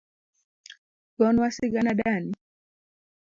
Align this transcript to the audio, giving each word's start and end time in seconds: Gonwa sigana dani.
Gonwa 1.17 1.47
sigana 1.55 1.93
dani. 1.99 2.33